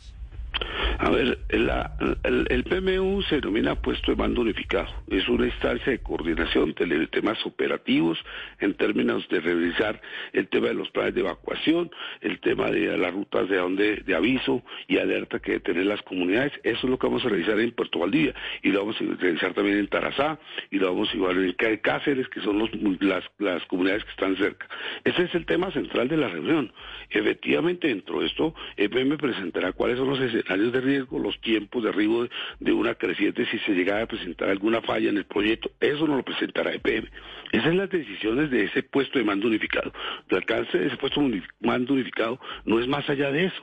A 1.02 1.08
ver, 1.08 1.38
el, 1.48 2.64
PMU 2.64 3.22
se 3.22 3.36
denomina 3.36 3.74
puesto 3.74 4.10
de 4.10 4.18
mando 4.18 4.42
unificado. 4.42 4.88
Es 5.08 5.26
una 5.30 5.46
instancia 5.46 5.92
de 5.92 6.00
coordinación 6.00 6.74
de 6.74 7.06
temas 7.06 7.38
operativos 7.46 8.18
en 8.58 8.74
términos 8.74 9.26
de 9.30 9.40
revisar 9.40 9.98
el 10.34 10.48
tema 10.48 10.68
de 10.68 10.74
los 10.74 10.90
planes 10.90 11.14
de 11.14 11.22
evacuación, 11.22 11.90
el 12.20 12.38
tema 12.40 12.70
de 12.70 12.98
las 12.98 13.14
rutas 13.14 13.48
de, 13.48 13.56
donde, 13.56 13.96
de 13.96 14.14
aviso 14.14 14.62
y 14.88 14.98
alerta 14.98 15.38
que 15.38 15.52
deben 15.52 15.62
tener 15.62 15.86
las 15.86 16.02
comunidades. 16.02 16.52
Eso 16.64 16.80
es 16.82 16.90
lo 16.90 16.98
que 16.98 17.06
vamos 17.06 17.24
a 17.24 17.30
revisar 17.30 17.58
en 17.58 17.72
Puerto 17.72 17.98
Valdivia 17.98 18.34
y 18.62 18.68
lo 18.68 18.80
vamos 18.80 18.96
a 19.00 19.04
revisar 19.18 19.54
también 19.54 19.78
en 19.78 19.88
Tarazá 19.88 20.38
y 20.70 20.78
lo 20.78 20.92
vamos 20.92 21.08
a 21.14 21.16
igual 21.16 21.42
en 21.42 21.76
Cáceres, 21.78 22.28
que 22.28 22.42
son 22.42 22.58
los, 22.58 22.68
las, 23.00 23.24
las 23.38 23.64
comunidades 23.68 24.04
que 24.04 24.10
están 24.10 24.36
cerca. 24.36 24.68
Ese 25.04 25.22
es 25.22 25.34
el 25.34 25.46
tema 25.46 25.70
central 25.70 26.08
de 26.08 26.18
la 26.18 26.28
reunión. 26.28 26.70
Efectivamente, 27.08 27.88
dentro 27.88 28.20
de 28.20 28.26
esto, 28.26 28.54
EPM 28.76 29.16
presentará 29.16 29.72
cuáles 29.72 29.96
son 29.96 30.10
los 30.10 30.20
escenarios 30.20 30.72
de 30.72 30.80
riesgo, 30.82 30.89
los 30.98 31.40
tiempos 31.40 31.82
de 31.82 31.90
arribo 31.90 32.26
de 32.58 32.72
una 32.72 32.94
creciente 32.94 33.46
si 33.46 33.58
se 33.60 33.72
llegara 33.72 34.02
a 34.02 34.06
presentar 34.06 34.48
alguna 34.48 34.80
falla 34.82 35.10
en 35.10 35.16
el 35.16 35.24
proyecto. 35.24 35.70
Eso 35.80 36.06
no 36.06 36.16
lo 36.16 36.22
presentará 36.22 36.72
EPM. 36.72 37.08
Esas 37.52 37.66
son 37.66 37.78
las 37.78 37.90
decisiones 37.90 38.50
de 38.50 38.64
ese 38.64 38.82
puesto 38.82 39.18
de 39.18 39.24
mando 39.24 39.46
unificado. 39.46 39.92
El 40.28 40.36
alcance 40.36 40.78
de 40.78 40.86
ese 40.86 40.96
puesto 40.96 41.20
de 41.20 41.42
mando 41.60 41.94
unificado 41.94 42.40
no 42.64 42.80
es 42.80 42.88
más 42.88 43.08
allá 43.08 43.30
de 43.30 43.46
eso 43.46 43.62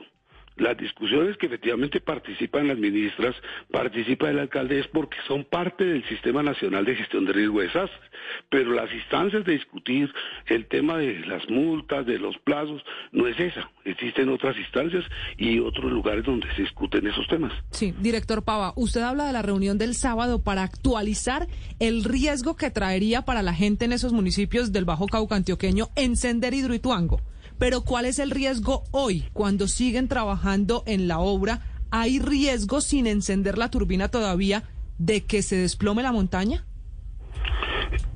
las 0.58 0.76
discusiones 0.76 1.36
que 1.36 1.46
efectivamente 1.46 2.00
participan 2.00 2.68
las 2.68 2.78
ministras, 2.78 3.34
participa 3.70 4.30
el 4.30 4.38
alcalde, 4.38 4.80
es 4.80 4.88
porque 4.88 5.16
son 5.26 5.44
parte 5.44 5.84
del 5.84 6.06
Sistema 6.08 6.42
Nacional 6.42 6.84
de 6.84 6.96
Gestión 6.96 7.24
de 7.24 7.32
Riesgo 7.32 7.60
de 7.60 7.66
Desastres. 7.66 8.10
Pero 8.50 8.72
las 8.72 8.92
instancias 8.92 9.44
de 9.44 9.52
discutir 9.52 10.12
el 10.46 10.66
tema 10.66 10.98
de 10.98 11.20
las 11.20 11.48
multas, 11.48 12.06
de 12.06 12.18
los 12.18 12.36
plazos, 12.38 12.82
no 13.12 13.26
es 13.26 13.38
esa. 13.38 13.70
Existen 13.84 14.28
otras 14.28 14.56
instancias 14.58 15.04
y 15.36 15.58
otros 15.60 15.90
lugares 15.90 16.24
donde 16.24 16.52
se 16.54 16.62
discuten 16.62 17.06
esos 17.06 17.26
temas. 17.28 17.52
Sí, 17.70 17.94
director 17.98 18.42
Pava, 18.44 18.72
usted 18.76 19.02
habla 19.02 19.26
de 19.26 19.32
la 19.32 19.42
reunión 19.42 19.78
del 19.78 19.94
sábado 19.94 20.42
para 20.42 20.62
actualizar 20.62 21.46
el 21.78 22.04
riesgo 22.04 22.56
que 22.56 22.70
traería 22.70 23.22
para 23.22 23.42
la 23.42 23.54
gente 23.54 23.84
en 23.84 23.92
esos 23.92 24.12
municipios 24.12 24.72
del 24.72 24.84
Bajo 24.84 25.06
Cauca 25.06 25.36
Antioqueño 25.36 25.88
encender 25.96 26.54
Hidroituango. 26.54 27.20
Pero 27.58 27.82
¿cuál 27.82 28.06
es 28.06 28.18
el 28.18 28.30
riesgo 28.30 28.84
hoy 28.92 29.24
cuando 29.32 29.66
siguen 29.66 30.08
trabajando 30.08 30.84
en 30.86 31.08
la 31.08 31.18
obra? 31.18 31.60
¿Hay 31.90 32.18
riesgo 32.18 32.80
sin 32.80 33.06
encender 33.06 33.58
la 33.58 33.70
turbina 33.70 34.08
todavía 34.08 34.64
de 34.98 35.24
que 35.24 35.42
se 35.42 35.56
desplome 35.56 36.02
la 36.02 36.12
montaña? 36.12 36.64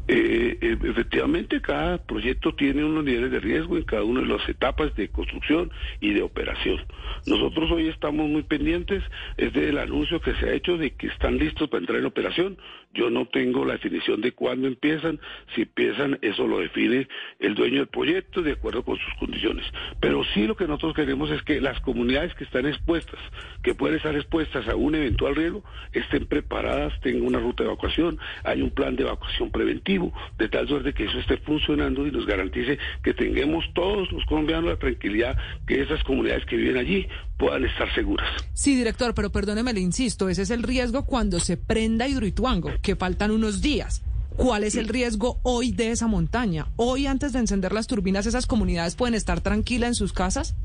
Eh, 0.09 0.59
eh, 0.61 0.79
efectivamente, 0.83 1.61
cada 1.61 1.97
proyecto 1.97 2.55
tiene 2.55 2.85
unos 2.85 3.05
niveles 3.05 3.31
de 3.31 3.41
riesgo 3.41 3.77
en 3.77 3.85
cada 3.85 4.03
una 4.03 4.21
de 4.21 4.27
las 4.27 4.47
etapas 4.49 4.95
de 4.97 5.09
construcción 5.09 5.71
y 6.01 6.13
de 6.13 6.23
operación. 6.23 6.85
Nosotros 7.27 7.71
hoy 7.71 7.89
estamos 7.89 8.29
muy 8.29 8.43
pendientes, 8.43 9.03
es 9.37 9.53
del 9.53 9.79
anuncio 9.79 10.21
que 10.21 10.35
se 10.35 10.51
ha 10.51 10.53
hecho 10.53 10.77
de 10.77 10.91
que 10.91 11.07
están 11.07 11.39
listos 11.39 11.69
para 11.71 11.81
entrar 11.81 11.99
en 11.99 12.07
operación. 12.07 12.59
Yo 12.95 13.11
no 13.11 13.27
tengo 13.27 13.65
la 13.65 13.75
definición 13.75 14.21
de 14.21 14.33
cuándo 14.33 14.69
empiezan. 14.69 15.19
Si 15.55 15.63
empiezan, 15.63 16.19
eso 16.21 16.47
lo 16.47 16.61
define 16.61 17.09
el 17.41 17.55
dueño 17.55 17.79
del 17.79 17.89
proyecto 17.89 18.43
de 18.43 18.53
acuerdo 18.53 18.85
con 18.85 18.99
sus 18.99 19.15
condiciones. 19.19 19.65
Pero 20.01 20.23
sí 20.35 20.47
lo 20.47 20.57
que 20.57 20.67
nosotros 20.67 20.95
queremos 20.95 21.31
es 21.31 21.43
que 21.43 21.61
las 21.61 21.81
comunidades 21.81 22.35
que 22.35 22.45
están 22.45 22.67
expuestas, 22.67 23.19
que 23.63 23.75
pueden 23.75 23.97
estar 23.97 24.15
expuestas 24.15 24.69
a 24.69 24.77
un 24.77 24.95
eventual 24.95 25.37
riesgo, 25.37 25.65
estén 25.93 26.27
preparadas, 26.27 26.93
tengan 27.01 27.27
una 27.27 27.39
ruta 27.39 27.65
de 27.65 27.71
evacuación, 27.71 28.19
hay 28.45 28.63
un 28.63 28.71
plan 28.71 28.97
de 28.97 29.05
evacuación 29.05 29.51
preventivo, 29.51 30.13
de 30.39 30.49
tal 30.49 30.69
suerte 30.69 30.93
que 30.93 31.05
eso 31.05 31.19
esté 31.19 31.39
funcionando 31.39 32.07
y 32.07 32.11
nos 32.11 32.27
garantice 32.27 32.79
que 33.03 33.15
tengamos 33.15 33.65
todos 33.75 34.11
los 34.13 34.25
colombianos 34.27 34.71
la 34.71 34.77
tranquilidad 34.77 35.37
que 35.67 35.81
esas 35.81 36.03
comunidades 36.05 36.45
que 36.47 36.57
viven 36.57 36.77
allí 36.77 37.07
puedan 37.39 37.65
estar 37.65 37.93
seguras. 37.95 38.29
Sí, 38.53 38.77
director, 38.77 39.15
pero 39.15 39.33
perdóneme, 39.33 39.73
le 39.73 39.81
insisto, 39.81 40.29
ese 40.29 40.43
es 40.43 40.51
el 40.51 40.63
riesgo 40.63 41.05
cuando 41.05 41.41
se 41.41 41.57
prenda 41.57 42.07
Hidroituango, 42.07 42.71
que 42.83 42.97
faltan 42.97 43.31
unos 43.31 43.63
días. 43.63 44.03
¿Cuál 44.37 44.65
es 44.65 44.77
el 44.77 44.89
riesgo 44.89 45.39
hoy 45.43 45.73
de 45.73 45.91
esa 45.91 46.07
montaña? 46.07 46.67
Hoy, 46.77 47.07
antes 47.07 47.33
de 47.33 47.39
encender 47.39 47.73
las 47.73 47.87
turbinas, 47.87 48.27
¿esas 48.27 48.47
comunidades 48.47 48.97
pueden 48.97 49.15
estar 49.15 49.41
tranquilas 49.41 49.89
en 49.89 49.95
sus 49.95 50.13
casas? 50.13 50.57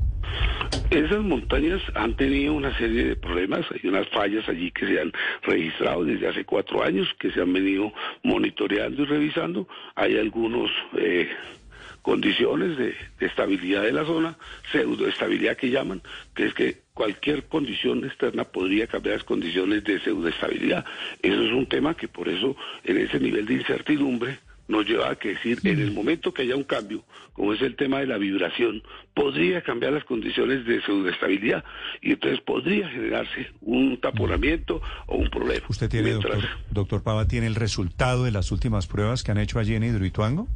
Esas 0.90 1.22
montañas 1.22 1.82
han 1.94 2.16
tenido 2.16 2.54
una 2.54 2.76
serie 2.78 3.04
de 3.04 3.16
problemas, 3.16 3.64
hay 3.70 3.88
unas 3.88 4.08
fallas 4.08 4.48
allí 4.48 4.70
que 4.70 4.86
se 4.86 5.00
han 5.00 5.12
registrado 5.42 6.04
desde 6.04 6.28
hace 6.28 6.44
cuatro 6.44 6.82
años, 6.82 7.08
que 7.18 7.30
se 7.30 7.40
han 7.40 7.52
venido 7.52 7.92
monitoreando 8.22 9.02
y 9.02 9.06
revisando, 9.06 9.68
hay 9.94 10.18
algunos 10.18 10.70
eh, 10.96 11.28
condiciones 12.02 12.78
de, 12.78 12.94
estabilidad 13.20 13.82
de 13.82 13.92
la 13.92 14.04
zona, 14.04 14.38
pseudoestabilidad 14.72 15.56
que 15.56 15.70
llaman, 15.70 16.00
que 16.34 16.46
es 16.46 16.54
que 16.54 16.82
cualquier 16.98 17.44
condición 17.44 18.04
externa 18.04 18.42
podría 18.42 18.88
cambiar 18.88 19.18
las 19.18 19.24
condiciones 19.24 19.84
de 19.84 20.00
pseudoestabilidad. 20.00 20.84
Eso 21.22 21.42
es 21.44 21.52
un 21.52 21.66
tema 21.66 21.94
que 21.94 22.08
por 22.08 22.28
eso 22.28 22.56
en 22.82 22.96
ese 22.96 23.20
nivel 23.20 23.46
de 23.46 23.54
incertidumbre 23.54 24.40
nos 24.66 24.84
lleva 24.84 25.12
a 25.12 25.14
que 25.14 25.28
decir, 25.28 25.60
en 25.62 25.78
el 25.78 25.92
momento 25.92 26.34
que 26.34 26.42
haya 26.42 26.56
un 26.56 26.64
cambio, 26.64 27.04
como 27.34 27.54
es 27.54 27.62
el 27.62 27.76
tema 27.76 28.00
de 28.00 28.06
la 28.06 28.18
vibración, 28.18 28.82
podría 29.14 29.62
cambiar 29.62 29.92
las 29.92 30.04
condiciones 30.04 30.66
de 30.66 30.82
pseudoestabilidad 30.82 31.64
y 32.02 32.12
entonces 32.12 32.40
podría 32.40 32.88
generarse 32.88 33.46
un 33.60 34.00
taponamiento 34.00 34.82
o 35.06 35.18
un 35.18 35.30
problema. 35.30 35.64
¿Usted 35.68 35.88
tiene, 35.88 36.10
doctor, 36.10 36.40
doctor 36.70 37.02
Pava, 37.04 37.28
tiene 37.28 37.46
el 37.46 37.54
resultado 37.54 38.24
de 38.24 38.32
las 38.32 38.50
últimas 38.50 38.88
pruebas 38.88 39.22
que 39.22 39.30
han 39.30 39.38
hecho 39.38 39.60
allí 39.60 39.76
en 39.76 39.84
Hidroituango? 39.84 40.48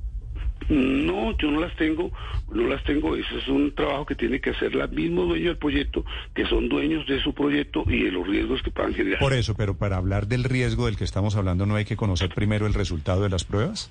No, 0.69 1.37
yo 1.39 1.51
no 1.51 1.61
las 1.61 1.75
tengo, 1.77 2.11
no 2.53 2.67
las 2.67 2.83
tengo. 2.85 3.17
Eso 3.17 3.39
es 3.39 3.49
un 3.49 3.75
trabajo 3.75 4.07
que 4.07 4.15
tiene 4.15 4.41
que 4.41 4.51
hacer 4.51 4.75
la 4.75 4.87
mismo 4.87 5.25
dueño 5.25 5.49
del 5.49 5.59
proyecto, 5.59 6.05
que 6.35 6.47
son 6.47 6.69
dueños 6.69 7.07
de 7.07 7.21
su 7.21 7.35
proyecto 7.35 7.85
y 7.87 8.05
de 8.05 8.13
los 8.13 8.27
riesgos 8.27 8.63
que 8.63 8.71
puedan 8.71 8.95
generar. 8.95 9.21
Por 9.21 9.33
eso, 9.33 9.55
pero 9.55 9.77
para 9.77 9.97
hablar 9.97 10.27
del 10.27 10.45
riesgo 10.45 10.87
del 10.87 10.97
que 10.97 11.05
estamos 11.05 11.37
hablando, 11.37 11.67
¿no 11.67 11.77
hay 11.77 11.85
que 11.85 11.97
conocer 11.97 12.31
primero 12.35 12.67
el 12.67 12.75
resultado 12.75 13.23
de 13.23 13.31
las 13.31 13.45
pruebas? 13.45 13.91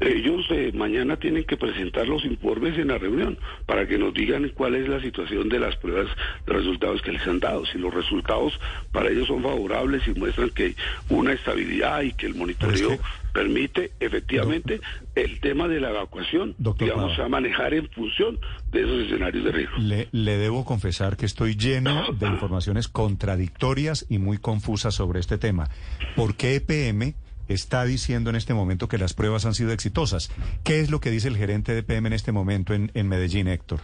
Ellos 0.00 0.46
eh, 0.50 0.72
mañana 0.74 1.16
tienen 1.16 1.44
que 1.44 1.56
presentar 1.56 2.06
los 2.08 2.24
informes 2.24 2.78
en 2.78 2.88
la 2.88 2.98
reunión 2.98 3.38
para 3.66 3.86
que 3.86 3.98
nos 3.98 4.14
digan 4.14 4.50
cuál 4.54 4.74
es 4.74 4.88
la 4.88 5.00
situación 5.00 5.48
de 5.48 5.58
las 5.58 5.76
pruebas 5.76 6.08
de 6.46 6.52
resultados 6.52 7.02
que 7.02 7.12
les 7.12 7.26
han 7.26 7.40
dado. 7.40 7.64
Si 7.66 7.78
los 7.78 7.92
resultados 7.92 8.58
para 8.92 9.10
ellos 9.10 9.28
son 9.28 9.42
favorables 9.42 10.06
y 10.06 10.18
muestran 10.18 10.50
que 10.50 10.64
hay 10.64 10.76
una 11.08 11.32
estabilidad 11.32 12.02
y 12.02 12.12
que 12.12 12.26
el 12.26 12.34
monitoreo 12.34 12.98
permite 13.32 13.92
efectivamente 14.00 14.80
el 15.14 15.40
tema 15.40 15.68
de 15.68 15.80
la 15.80 15.90
evacuación, 15.90 16.54
digamos, 16.58 17.18
a 17.18 17.28
manejar 17.28 17.74
en 17.74 17.88
función 17.90 18.38
de 18.72 18.80
esos 18.80 19.06
escenarios 19.06 19.44
de 19.44 19.52
riesgo. 19.52 19.76
Le, 19.78 20.08
le 20.12 20.36
debo 20.38 20.64
confesar 20.64 21.16
que 21.16 21.26
estoy 21.26 21.56
lleno 21.56 22.12
de 22.12 22.26
informaciones 22.28 22.88
contradictorias 22.88 24.06
y 24.08 24.18
muy 24.18 24.38
confusas 24.38 24.94
sobre 24.94 25.20
este 25.20 25.38
tema. 25.38 25.68
¿Por 26.16 26.34
qué 26.36 26.56
EPM 26.56 27.14
está 27.48 27.84
diciendo 27.84 28.30
en 28.30 28.36
este 28.36 28.54
momento 28.54 28.88
que 28.88 28.98
las 28.98 29.14
pruebas 29.14 29.44
han 29.44 29.54
sido 29.54 29.72
exitosas? 29.72 30.30
¿Qué 30.64 30.80
es 30.80 30.90
lo 30.90 31.00
que 31.00 31.10
dice 31.10 31.28
el 31.28 31.36
gerente 31.36 31.72
de 31.72 31.80
EPM 31.80 32.06
en 32.06 32.12
este 32.12 32.32
momento 32.32 32.74
en, 32.74 32.90
en 32.94 33.08
Medellín, 33.08 33.48
Héctor? 33.48 33.80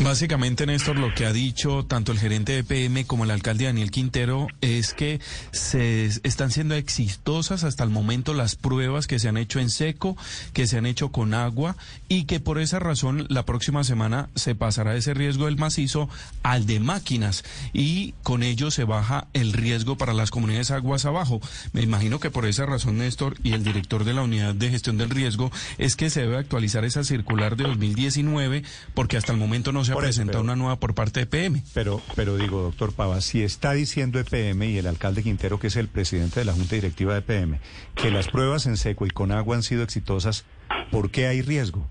Básicamente, 0.00 0.66
Néstor, 0.66 0.98
lo 0.98 1.14
que 1.14 1.26
ha 1.26 1.32
dicho 1.32 1.84
tanto 1.84 2.12
el 2.12 2.18
gerente 2.18 2.52
de 2.52 2.64
PM 2.64 3.04
como 3.06 3.24
el 3.24 3.30
alcalde 3.30 3.64
Daniel 3.64 3.90
Quintero 3.90 4.48
es 4.60 4.92
que 4.92 5.20
se 5.52 6.06
están 6.06 6.50
siendo 6.50 6.74
exitosas 6.74 7.64
hasta 7.64 7.84
el 7.84 7.90
momento 7.90 8.34
las 8.34 8.56
pruebas 8.56 9.06
que 9.06 9.18
se 9.18 9.28
han 9.28 9.36
hecho 9.36 9.60
en 9.60 9.70
seco, 9.70 10.16
que 10.52 10.66
se 10.66 10.78
han 10.78 10.86
hecho 10.86 11.10
con 11.10 11.32
agua 11.32 11.76
y 12.08 12.24
que 12.24 12.40
por 12.40 12.58
esa 12.58 12.78
razón 12.78 13.26
la 13.28 13.44
próxima 13.44 13.84
semana 13.84 14.28
se 14.34 14.54
pasará 14.54 14.96
ese 14.96 15.14
riesgo 15.14 15.46
del 15.46 15.56
macizo 15.56 16.08
al 16.42 16.66
de 16.66 16.80
máquinas 16.80 17.44
y 17.72 18.14
con 18.22 18.42
ello 18.42 18.70
se 18.70 18.84
baja 18.84 19.28
el 19.32 19.52
riesgo 19.52 19.96
para 19.96 20.12
las 20.12 20.30
comunidades 20.30 20.70
aguas 20.70 21.04
abajo. 21.04 21.40
Me 21.72 21.82
imagino 21.82 22.20
que 22.20 22.30
por 22.30 22.46
esa 22.46 22.66
razón, 22.66 22.98
Néstor, 22.98 23.36
y 23.42 23.52
el 23.52 23.64
director 23.64 24.04
de 24.04 24.14
la 24.14 24.22
unidad 24.22 24.54
de 24.54 24.70
gestión 24.70 24.98
del 24.98 25.10
riesgo 25.10 25.50
es 25.78 25.96
que 25.96 26.10
se 26.10 26.22
debe 26.22 26.36
actualizar 26.36 26.84
esa 26.84 27.04
circular 27.04 27.56
de 27.56 27.64
2019 27.64 28.64
porque 28.94 29.16
hasta 29.16 29.32
el 29.32 29.38
momento 29.38 29.72
no 29.72 29.83
se 29.84 29.92
ha 29.92 29.96
presentado 29.96 30.42
una 30.42 30.56
nueva 30.56 30.76
por 30.76 30.94
parte 30.94 31.24
de 31.24 31.24
EPM. 31.24 31.62
Pero, 31.74 32.00
pero 32.16 32.36
digo, 32.36 32.62
doctor 32.62 32.92
Pava, 32.94 33.20
si 33.20 33.42
está 33.42 33.72
diciendo 33.72 34.18
EPM 34.18 34.62
y 34.64 34.78
el 34.78 34.86
alcalde 34.86 35.22
Quintero, 35.22 35.58
que 35.58 35.68
es 35.68 35.76
el 35.76 35.88
presidente 35.88 36.40
de 36.40 36.46
la 36.46 36.52
Junta 36.52 36.74
Directiva 36.74 37.14
de 37.14 37.20
EPM, 37.20 37.58
que 37.94 38.10
las 38.10 38.28
pruebas 38.28 38.66
en 38.66 38.76
seco 38.76 39.06
y 39.06 39.10
con 39.10 39.32
agua 39.32 39.56
han 39.56 39.62
sido 39.62 39.82
exitosas, 39.82 40.44
¿por 40.90 41.10
qué 41.10 41.26
hay 41.26 41.42
riesgo? 41.42 41.86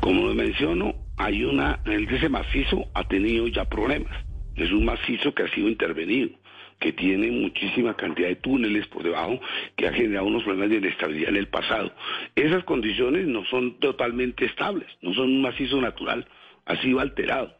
Como 0.00 0.26
lo 0.26 0.34
menciono, 0.34 0.94
hay 1.16 1.44
una, 1.44 1.80
el 1.84 2.08
ese 2.08 2.28
macizo 2.28 2.86
ha 2.94 3.06
tenido 3.06 3.46
ya 3.48 3.64
problemas. 3.66 4.12
Es 4.56 4.72
un 4.72 4.84
macizo 4.84 5.32
que 5.34 5.44
ha 5.44 5.54
sido 5.54 5.68
intervenido 5.68 6.39
que 6.80 6.92
tiene 6.92 7.30
muchísima 7.30 7.94
cantidad 7.94 8.28
de 8.28 8.36
túneles 8.36 8.86
por 8.88 9.02
debajo, 9.02 9.40
que 9.76 9.86
ha 9.86 9.92
generado 9.92 10.26
unos 10.26 10.42
problemas 10.42 10.70
de 10.70 10.76
inestabilidad 10.78 11.28
en 11.30 11.36
el 11.36 11.48
pasado. 11.48 11.92
Esas 12.34 12.64
condiciones 12.64 13.26
no 13.26 13.44
son 13.44 13.78
totalmente 13.78 14.46
estables, 14.46 14.88
no 15.02 15.14
son 15.14 15.26
un 15.26 15.42
macizo 15.42 15.80
natural, 15.80 16.26
ha 16.64 16.76
sido 16.82 17.00
alterado 17.00 17.59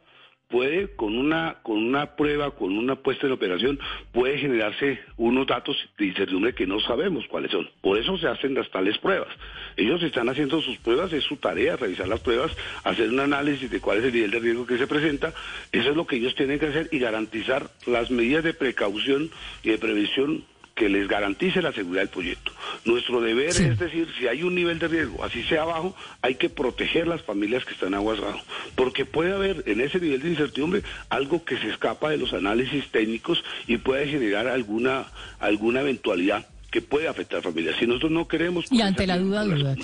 puede 0.51 0.89
con 0.97 1.17
una 1.17 1.59
con 1.63 1.79
una 1.79 2.17
prueba, 2.17 2.51
con 2.51 2.77
una 2.77 2.97
puesta 2.97 3.27
en 3.27 3.33
operación, 3.33 3.79
puede 4.13 4.39
generarse 4.39 4.99
unos 5.17 5.47
datos 5.47 5.77
de 5.97 6.07
incertidumbre 6.07 6.55
que 6.55 6.67
no 6.67 6.81
sabemos 6.81 7.25
cuáles 7.29 7.53
son. 7.53 7.69
Por 7.81 7.99
eso 7.99 8.19
se 8.19 8.29
hacen 8.29 8.55
las 8.55 8.69
tales 8.71 8.99
pruebas. 8.99 9.29
Ellos 9.77 10.03
están 10.03 10.29
haciendo 10.29 10.61
sus 10.61 10.77
pruebas, 10.79 11.13
es 11.13 11.25
su 11.25 11.37
tarea 11.37 11.77
revisar 11.77 12.09
las 12.09 12.21
pruebas, 12.21 12.55
hacer 12.85 13.09
un 13.09 13.21
análisis 13.21 13.71
de 13.71 13.81
cuál 13.81 13.99
es 13.99 14.05
el 14.05 14.13
nivel 14.13 14.31
de 14.31 14.41
riesgo 14.41 14.67
que 14.67 14.77
se 14.77 14.87
presenta. 14.87 15.33
Eso 15.73 15.91
es 15.91 15.97
lo 15.97 16.07
que 16.07 16.17
ellos 16.17 16.35
tienen 16.35 16.59
que 16.59 16.67
hacer 16.67 16.89
y 16.91 16.99
garantizar 16.99 17.71
las 17.87 18.11
medidas 18.11 18.45
de 18.45 18.53
precaución 18.53 19.31
y 19.63 19.71
de 19.71 19.79
prevención 19.79 20.45
que 20.81 20.89
les 20.89 21.07
garantice 21.07 21.61
la 21.61 21.73
seguridad 21.73 22.05
del 22.05 22.09
proyecto. 22.09 22.53
Nuestro 22.87 23.21
deber 23.21 23.51
es 23.51 23.79
decir, 23.79 24.09
si 24.19 24.27
hay 24.27 24.43
un 24.43 24.55
nivel 24.55 24.79
de 24.79 24.89
riesgo, 24.89 25.23
así 25.23 25.43
sea 25.43 25.65
bajo, 25.65 25.95
hay 26.23 26.37
que 26.37 26.49
proteger 26.49 27.07
las 27.07 27.21
familias 27.21 27.67
que 27.67 27.75
están 27.75 27.93
aguas 27.93 28.19
abajo, 28.19 28.41
porque 28.77 29.05
puede 29.05 29.35
haber 29.35 29.63
en 29.67 29.83
ese 29.83 30.01
nivel 30.01 30.23
de 30.23 30.31
incertidumbre 30.31 30.83
algo 31.11 31.45
que 31.45 31.59
se 31.59 31.69
escapa 31.69 32.09
de 32.09 32.17
los 32.17 32.33
análisis 32.33 32.91
técnicos 32.91 33.45
y 33.67 33.77
puede 33.77 34.09
generar 34.09 34.47
alguna 34.49 35.05
alguna 35.39 35.83
eventualidad 35.83 36.47
que 36.71 36.81
puede 36.81 37.09
afectar 37.09 37.41
a 37.41 37.43
familias. 37.43 37.77
Si 37.79 37.87
nosotros 37.87 38.13
no 38.13 38.27
queremos... 38.27 38.65
Y 38.73 38.81
ante 38.81 39.07
la 39.07 39.19
duda, 39.19 39.45
duda. 39.45 39.77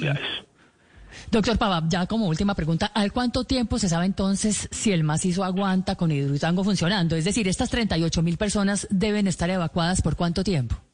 Doctor 1.31 1.59
Pava, 1.59 1.83
ya 1.89 2.07
como 2.07 2.27
última 2.27 2.55
pregunta, 2.55 2.87
¿al 2.87 3.13
cuánto 3.13 3.45
tiempo 3.45 3.79
se 3.79 3.91
sabe 3.91 4.07
entonces 4.07 4.69
si 4.71 4.93
el 4.93 5.05
macizo 5.05 5.45
aguanta 5.45 5.97
con 5.97 6.11
hidroitango 6.11 6.65
funcionando? 6.65 7.17
Es 7.17 7.25
decir, 7.27 7.49
estas 7.49 7.69
38 7.69 8.23
mil 8.23 8.39
personas 8.39 8.87
deben 8.91 9.27
estar 9.27 9.51
evacuadas 9.51 10.01
por 10.01 10.17
cuánto 10.17 10.43
tiempo? 10.43 10.86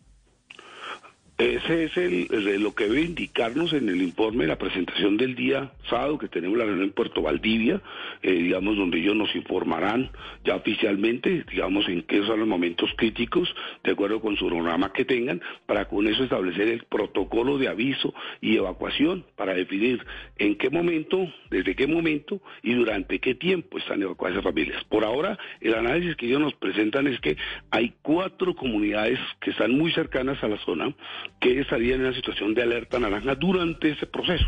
Ese 1.39 1.85
es 1.85 1.97
el, 1.97 2.63
lo 2.63 2.75
que 2.75 2.85
debe 2.85 3.01
indicarnos 3.01 3.73
en 3.73 3.89
el 3.89 4.03
informe, 4.03 4.47
la 4.47 4.59
presentación 4.59 5.17
del 5.17 5.35
día 5.35 5.73
sábado, 5.89 6.19
que 6.19 6.29
tenemos 6.29 6.59
la 6.59 6.65
reunión 6.65 6.85
en 6.85 6.93
Puerto 6.93 7.23
Valdivia, 7.23 7.81
eh, 8.23 8.33
digamos, 8.33 8.77
donde 8.77 8.99
ellos 8.99 9.17
nos 9.17 9.35
informarán 9.35 10.11
ya 10.45 10.57
oficialmente, 10.57 11.45
digamos, 11.51 11.89
en 11.89 12.03
qué 12.03 12.23
son 12.25 12.41
los 12.41 12.49
momentos 12.49 12.91
críticos, 12.97 13.53
de 13.83 13.93
acuerdo 13.93 14.21
con 14.21 14.37
su 14.37 14.47
programa 14.47 14.93
que 14.93 15.05
tengan, 15.05 15.41
para 15.67 15.89
con 15.89 16.07
eso 16.07 16.23
establecer 16.23 16.69
el 16.69 16.85
protocolo 16.85 17.59
de 17.59 17.69
aviso 17.69 18.15
y 18.41 18.57
evacuación, 18.57 19.25
para 19.35 19.55
definir 19.55 20.05
en 20.39 20.57
qué 20.57 20.71
momento, 20.71 21.33
desde 21.51 21.75
qué 21.75 21.87
momento 21.87 22.41
y 22.63 22.75
durante 22.75 23.19
qué 23.19 23.35
tiempo 23.35 23.79
están 23.79 24.03
evacuadas 24.03 24.37
esas 24.37 24.45
familias. 24.45 24.85
Por 24.85 25.05
ahora, 25.05 25.39
el 25.61 25.75
análisis 25.75 26.15
que 26.17 26.27
ellos 26.27 26.41
nos 26.41 26.55
presentan 26.55 27.07
es 27.07 27.19
que 27.21 27.37
hay 27.71 27.95
cuatro 28.03 28.55
comunidades 28.55 29.19
que 29.41 29.51
están 29.51 29.73
muy 29.73 29.93
cercanas 29.93 30.43
a 30.45 30.49
la 30.49 30.59
zona, 30.59 30.95
que 31.41 31.61
estarían 31.61 32.01
en 32.01 32.07
una 32.07 32.15
situación 32.15 32.55
de 32.55 32.63
alerta 32.63 32.99
naranja 32.99 33.35
durante 33.35 33.91
ese 33.91 34.07
proceso. 34.07 34.47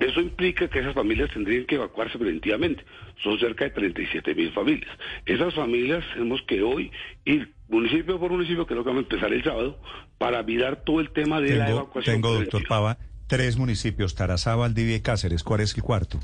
Eso 0.00 0.20
implica 0.20 0.68
que 0.68 0.80
esas 0.80 0.94
familias 0.94 1.30
tendrían 1.32 1.64
que 1.64 1.76
evacuarse 1.76 2.18
preventivamente. 2.18 2.84
Son 3.22 3.38
cerca 3.38 3.64
de 3.64 3.70
37 3.70 4.34
mil 4.34 4.52
familias. 4.52 4.90
Esas 5.26 5.54
familias 5.54 6.04
tenemos 6.14 6.42
que 6.42 6.62
hoy 6.62 6.90
ir 7.24 7.52
municipio 7.68 8.18
por 8.18 8.30
municipio, 8.30 8.66
creo 8.66 8.82
que 8.82 8.90
vamos 8.90 9.04
a 9.04 9.14
empezar 9.14 9.32
el 9.32 9.42
sábado, 9.42 9.78
para 10.18 10.42
mirar 10.42 10.84
todo 10.84 11.00
el 11.00 11.10
tema 11.10 11.40
de 11.40 11.56
la 11.56 11.70
evacuación. 11.70 12.16
Tengo, 12.16 12.34
doctor 12.34 12.66
Pava, 12.68 12.98
tres 13.26 13.56
municipios, 13.56 14.14
Tarazá, 14.14 14.54
Valdivia 14.56 14.96
y 14.96 15.00
Cáceres. 15.00 15.42
¿Cuál 15.42 15.60
es 15.60 15.74
el 15.76 15.82
cuarto? 15.82 16.20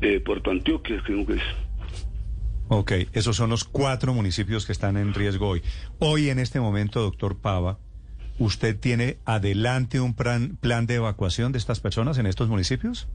Eh, 0.00 0.20
Puerto 0.20 0.50
Antioquia, 0.50 1.00
creo 1.04 1.24
que 1.26 1.34
es. 1.34 1.42
Ok, 2.68 2.92
esos 3.12 3.36
son 3.36 3.50
los 3.50 3.64
cuatro 3.64 4.14
municipios 4.14 4.64
que 4.64 4.72
están 4.72 4.96
en 4.96 5.12
riesgo 5.12 5.48
hoy. 5.48 5.62
Hoy, 5.98 6.30
en 6.30 6.38
este 6.38 6.58
momento, 6.58 7.02
doctor 7.02 7.38
Pava, 7.38 7.78
¿usted 8.38 8.78
tiene 8.78 9.18
adelante 9.24 10.00
un 10.00 10.14
plan, 10.14 10.56
plan 10.60 10.86
de 10.86 10.96
evacuación 10.96 11.52
de 11.52 11.58
estas 11.58 11.80
personas 11.80 12.18
en 12.18 12.26
estos 12.26 12.48
municipios? 12.48 13.08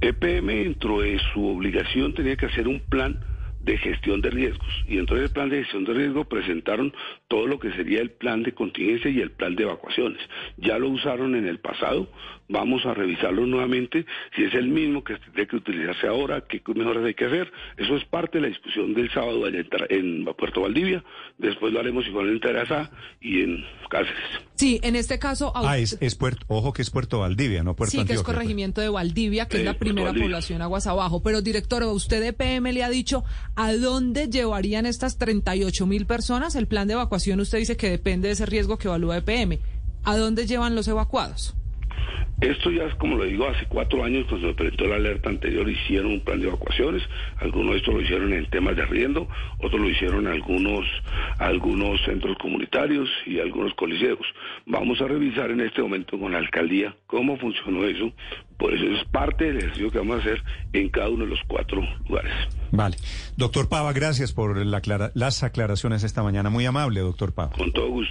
EPM, 0.00 0.46
dentro 0.46 1.00
de 1.00 1.20
su 1.32 1.46
obligación, 1.46 2.12
tenía 2.14 2.36
que 2.36 2.46
hacer 2.46 2.66
un 2.66 2.80
plan 2.80 3.20
de 3.64 3.78
gestión 3.78 4.20
de 4.20 4.30
riesgos. 4.30 4.68
Y 4.88 4.96
dentro 4.96 5.16
del 5.16 5.30
plan 5.30 5.48
de 5.48 5.62
gestión 5.62 5.84
de 5.84 5.94
riesgo 5.94 6.24
presentaron 6.24 6.92
todo 7.28 7.46
lo 7.46 7.58
que 7.58 7.72
sería 7.72 8.00
el 8.00 8.10
plan 8.10 8.42
de 8.42 8.52
contingencia 8.52 9.10
y 9.10 9.20
el 9.20 9.30
plan 9.30 9.54
de 9.54 9.62
evacuaciones. 9.62 10.20
Ya 10.56 10.78
lo 10.78 10.88
usaron 10.88 11.34
en 11.36 11.46
el 11.46 11.58
pasado, 11.60 12.08
vamos 12.52 12.84
a 12.86 12.94
revisarlo 12.94 13.46
nuevamente, 13.46 14.04
si 14.36 14.44
es 14.44 14.54
el 14.54 14.68
mismo 14.68 15.02
que 15.02 15.16
tiene 15.16 15.48
que 15.48 15.56
utilizarse 15.56 16.06
ahora, 16.06 16.42
qué 16.42 16.62
mejoras 16.74 17.04
hay 17.04 17.14
que 17.14 17.24
hacer. 17.24 17.50
Eso 17.76 17.96
es 17.96 18.04
parte 18.04 18.38
de 18.38 18.42
la 18.42 18.48
discusión 18.48 18.94
del 18.94 19.10
sábado 19.10 19.48
en 19.48 20.24
Puerto 20.36 20.60
Valdivia, 20.60 21.02
después 21.38 21.72
lo 21.72 21.80
haremos 21.80 22.06
igual 22.06 22.28
en 22.28 22.40
Terasa 22.40 22.90
y 23.20 23.40
en 23.40 23.64
Cáceres. 23.88 24.22
Sí, 24.54 24.78
en 24.82 24.96
este 24.96 25.18
caso... 25.18 25.52
Ah, 25.54 25.78
es, 25.78 26.14
Puerto, 26.14 26.44
ojo 26.48 26.72
que 26.72 26.82
es 26.82 26.90
Puerto 26.90 27.20
Valdivia, 27.20 27.62
no 27.62 27.74
Puerto 27.74 27.90
Sí, 27.90 28.04
que 28.04 28.12
es 28.12 28.22
corregimiento 28.22 28.80
de 28.80 28.88
Valdivia, 28.88 29.48
que 29.48 29.58
es 29.58 29.64
la 29.64 29.74
primera 29.74 30.12
población 30.12 30.62
aguas 30.62 30.86
abajo. 30.86 31.22
Pero, 31.22 31.42
director, 31.42 31.82
¿usted 31.84 32.22
de 32.22 32.32
PM 32.32 32.72
le 32.72 32.84
ha 32.84 32.90
dicho 32.90 33.24
a 33.56 33.72
dónde 33.72 34.28
llevarían 34.28 34.86
estas 34.86 35.18
38 35.18 35.86
mil 35.86 36.06
personas? 36.06 36.54
El 36.54 36.68
plan 36.68 36.86
de 36.86 36.94
evacuación, 36.94 37.40
usted 37.40 37.58
dice 37.58 37.76
que 37.76 37.90
depende 37.90 38.28
de 38.28 38.34
ese 38.34 38.46
riesgo 38.46 38.78
que 38.78 38.88
evalúa 38.88 39.16
EPM. 39.16 39.58
¿A 40.04 40.16
dónde 40.16 40.46
llevan 40.46 40.74
los 40.74 40.88
evacuados? 40.88 41.54
Esto 42.42 42.72
ya 42.72 42.86
es 42.86 42.94
como 42.96 43.16
lo 43.16 43.24
digo, 43.24 43.46
hace 43.46 43.66
cuatro 43.66 44.02
años 44.02 44.26
cuando 44.28 44.48
se 44.48 44.54
presentó 44.54 44.88
la 44.88 44.96
alerta 44.96 45.28
anterior 45.28 45.68
hicieron 45.70 46.10
un 46.10 46.20
plan 46.20 46.40
de 46.40 46.48
evacuaciones, 46.48 47.00
algunos 47.36 47.70
de 47.70 47.76
estos 47.78 47.94
lo 47.94 48.00
hicieron 48.00 48.32
en 48.32 48.50
temas 48.50 48.74
de 48.74 48.82
arriendo, 48.82 49.28
otros 49.60 49.80
lo 49.80 49.88
hicieron 49.88 50.26
algunos, 50.26 50.84
algunos 51.38 52.00
centros 52.04 52.36
comunitarios 52.38 53.08
y 53.26 53.38
algunos 53.38 53.72
coliseos. 53.74 54.26
Vamos 54.66 55.00
a 55.00 55.06
revisar 55.06 55.52
en 55.52 55.60
este 55.60 55.82
momento 55.82 56.18
con 56.18 56.32
la 56.32 56.38
alcaldía 56.38 56.96
cómo 57.06 57.36
funcionó 57.36 57.84
eso, 57.84 58.12
por 58.58 58.74
eso 58.74 58.86
es 58.86 59.04
parte 59.12 59.44
del 59.44 59.58
ejercicio 59.58 59.92
que 59.92 59.98
vamos 59.98 60.16
a 60.16 60.20
hacer 60.20 60.42
en 60.72 60.88
cada 60.88 61.10
uno 61.10 61.24
de 61.24 61.30
los 61.30 61.40
cuatro 61.46 61.80
lugares. 62.08 62.32
Vale. 62.72 62.96
Doctor 63.36 63.68
Pava, 63.68 63.92
gracias 63.92 64.32
por 64.32 64.56
las 64.66 65.42
aclaraciones 65.42 66.02
esta 66.02 66.22
mañana. 66.22 66.50
Muy 66.50 66.66
amable, 66.66 67.00
doctor 67.00 67.32
Pava. 67.32 67.52
Con 67.52 67.70
todo 67.72 67.88
gusto. 67.88 68.10